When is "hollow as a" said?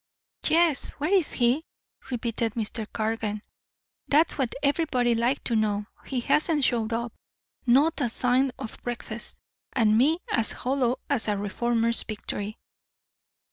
10.53-11.37